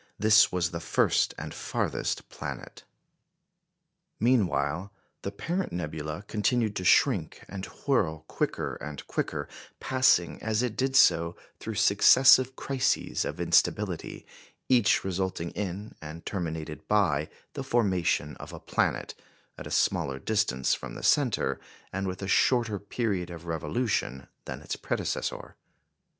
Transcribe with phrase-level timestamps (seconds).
[0.17, 2.85] This was the first and farthest planet.
[4.19, 9.47] Meanwhile the parent nebula continued to shrink and whirl quicker and quicker,
[9.79, 14.25] passing, as it did so, through successive crises of instability,
[14.67, 19.13] each resulting in, and terminated by, the formation of a planet,
[19.55, 21.59] at a smaller distance from the centre,
[21.93, 25.55] and with a shorter period of revolution than its predecessor.